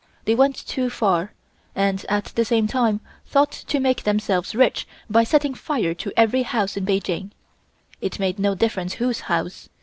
They 0.25 0.33
went 0.33 0.55
too 0.55 0.89
far, 0.89 1.31
and 1.75 2.03
at 2.09 2.31
the 2.33 2.43
same 2.43 2.65
time 2.65 3.01
thought 3.27 3.51
to 3.51 3.79
make 3.79 4.01
themselves 4.01 4.55
rich 4.55 4.87
by 5.11 5.23
setting 5.23 5.53
fire 5.53 5.93
to 5.93 6.11
every 6.17 6.41
house 6.41 6.75
in 6.75 6.87
Peking. 6.87 7.33
It 8.01 8.17
made 8.17 8.39
no 8.39 8.55
difference 8.55 8.93
whose 8.95 9.19
house. 9.19 9.69